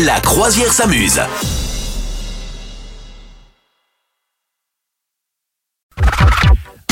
[0.00, 1.20] La croisière s'amuse.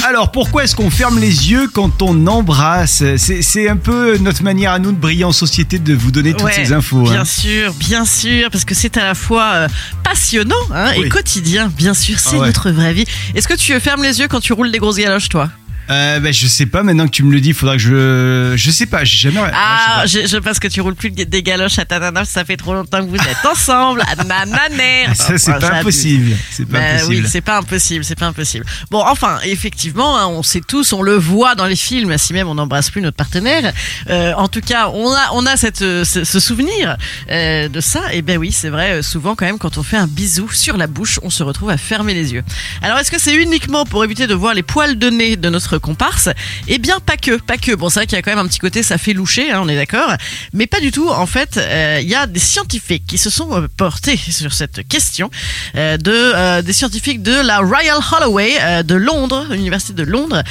[0.03, 4.42] Alors pourquoi est-ce qu'on ferme les yeux quand on embrasse C'est c'est un peu notre
[4.42, 7.00] manière à nous de briller en société de vous donner toutes Ouais, ces infos.
[7.07, 7.10] hein.
[7.13, 9.69] Bien sûr, bien sûr, parce que c'est à la fois euh,
[10.03, 11.07] passionnant hein, Oui.
[11.07, 12.46] et quotidien, bien sûr, c'est Ah ouais.
[12.46, 13.05] notre vraie vie.
[13.35, 15.51] Est-ce que tu fermes les yeux quand tu roules des grosses galoches, toi?
[15.91, 18.54] Euh, ben, je sais pas, maintenant que tu me le dis, il faudra que je...
[18.57, 19.40] Je sais pas, j'ai jamais...
[19.52, 22.45] Ah, je je, je pense que tu roules plus des galoches à ta nana, ça
[22.45, 25.07] fait trop longtemps que vous êtes ensemble, à nananer.
[25.08, 25.14] pas.
[25.14, 26.36] Ça c'est Enfin, pas impossible.
[26.50, 27.25] C'est pas Ben impossible.
[27.25, 28.64] oui, c'est pas impossible, c'est pas impossible.
[28.90, 32.48] Bon, enfin, effectivement, hein, on sait tous, on le voit dans les films, si même
[32.48, 33.72] on n'embrasse plus notre partenaire.
[34.10, 36.96] Euh, en tout cas, on a, on a cette, euh, ce, ce souvenir
[37.30, 38.12] euh, de ça.
[38.12, 39.02] Et ben oui, c'est vrai.
[39.02, 41.76] Souvent, quand même, quand on fait un bisou sur la bouche, on se retrouve à
[41.78, 42.45] fermer les yeux.
[42.82, 45.78] Alors, est-ce que c'est uniquement pour éviter de voir les poils de nez de notre
[45.80, 46.28] comparse
[46.68, 47.74] Eh bien, pas que, pas que.
[47.74, 49.60] Bon, c'est vrai qu'il y a quand même un petit côté, ça fait loucher, hein,
[49.62, 50.12] on est d'accord.
[50.52, 51.08] Mais pas du tout.
[51.08, 54.86] En fait, euh, il y a des scientifiques qui se sont euh, portés sur cette
[54.86, 55.30] question
[55.76, 60.42] euh, de euh, des scientifiques de la Royal Holloway euh, de Londres, l'université de Londres,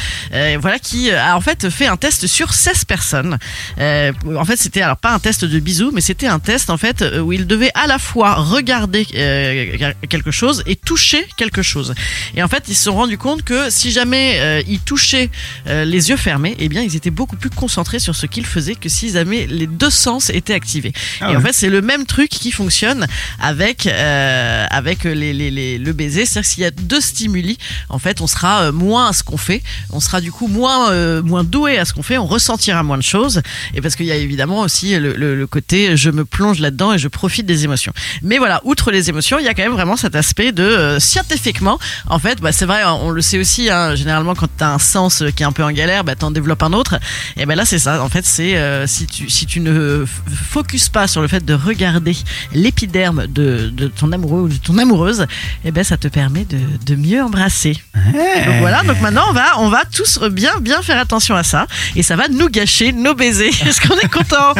[0.59, 3.37] voilà qui a en fait fait un test sur 16 personnes.
[3.77, 7.03] En fait, c'était alors pas un test de bisous, mais c'était un test en fait
[7.21, 11.93] où ils devaient à la fois regarder quelque chose et toucher quelque chose.
[12.35, 15.18] Et en fait, ils se sont rendus compte que si jamais ils touchaient
[15.67, 18.75] euh, les yeux fermés, eh bien, ils étaient beaucoup plus concentrés sur ce qu'ils faisaient
[18.75, 20.93] que s'ils avaient les deux sens étaient activés.
[21.21, 23.07] Ah et en fait, c'est le même truc qui fonctionne
[23.39, 27.57] avec euh, avec les, les, les- le baiser, c'est-à-dire que s'il y a deux stimuli,
[27.89, 29.61] en fait, on sera euh, moins à ce qu'on fait,
[29.91, 32.97] on sera du coup moins euh, moins doué à ce qu'on fait, on ressentira moins
[32.97, 33.41] de choses,
[33.73, 36.93] et parce qu'il y a évidemment aussi le, le- le côté je me plonge là-dedans
[36.93, 37.93] et je profite des émotions.
[38.21, 41.79] Mais voilà, outre les émotions, il y a quand même vraiment cet aspect de scientifiquement,
[42.07, 44.79] en fait, bah, c'est vrai, on le sait aussi, hein, généralement quand tu as un
[44.79, 46.99] sens qui est un peu en galère, bah, t'en développes un autre,
[47.37, 50.05] et ben là c'est ça, en fait, c'est euh, si tu si tu ne
[50.49, 52.15] focuses pas sur le fait de regarder
[52.53, 55.25] l'épiderme de, de ton amoureux ou de ton amoureuse,
[55.63, 57.77] et ben ça te permet de, de mieux embrasser.
[57.95, 61.67] Donc voilà, donc maintenant on va, on va tous bien, bien faire attention à ça.
[61.95, 63.49] Et ça va nous gâcher nos baisers.
[63.65, 64.53] Est-ce qu'on est content?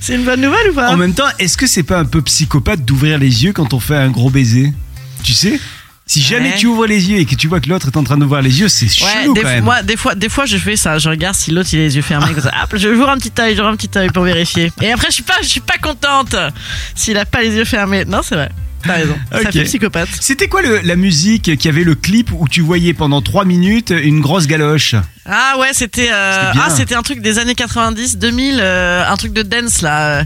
[0.00, 0.90] C'est une bonne nouvelle ou pas?
[0.90, 3.80] En même temps, est-ce que c'est pas un peu psychopathe d'ouvrir les yeux quand on
[3.80, 4.72] fait un gros baiser?
[5.22, 5.60] Tu sais?
[6.08, 6.56] Si jamais Ouais.
[6.56, 8.60] tu ouvres les yeux et que tu vois que l'autre est en train d'ouvrir les
[8.60, 9.64] yeux, c'est Ouais, chelou des, quand même.
[9.64, 10.98] moi, des fois, des fois, je fais ça.
[10.98, 12.32] Je regarde si l'autre il a les yeux fermés.
[12.32, 12.52] comme ça.
[12.62, 14.70] Hop, je j'ouvre un petit œil, j'ouvre un petit œil pour vérifier.
[14.82, 16.36] Et après, je suis pas, je suis pas contente
[16.94, 18.04] s'il a pas les yeux fermés.
[18.04, 18.50] Non, c'est vrai.
[18.84, 19.16] T'as raison.
[19.32, 19.52] Ça Ok.
[19.52, 20.08] fait psychopathe.
[20.20, 23.90] C'était quoi le- la musique qui avait le clip où tu voyais pendant 3 minutes
[23.90, 24.94] une grosse galoche?
[25.28, 29.32] Ah ouais, c'était euh, ah c'était un truc des années 90, 2000, euh, un truc
[29.32, 30.22] de dance là.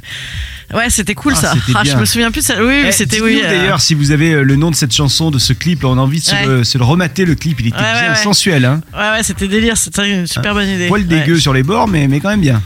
[0.72, 1.54] Ouais, c'était cool Ah, ça.
[1.74, 2.42] Ah, je me souviens plus.
[2.42, 2.54] ça.
[2.58, 3.40] Oui, oui, Eh, c'était oui.
[3.44, 5.98] euh, d'ailleurs si vous avez euh, le nom de cette chanson, de ce clip, on
[5.98, 6.46] a envie de se, Ouais.
[6.46, 8.16] le, se le remater le clip, il était Ouais, bien ouais.
[8.16, 8.64] sensuel.
[8.64, 9.76] Hein Ouais, ouais, c'était délire.
[9.76, 10.86] C'était une super bonne idée.
[10.88, 11.06] Poil Ouais.
[11.08, 12.62] dégueu sur les bords, mais, mais quand même bien.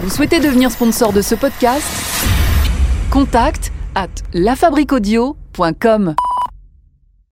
[0.00, 1.86] Vous souhaitez devenir sponsor de ce podcast?
[3.10, 6.14] Contact à lafabriquaudio.com.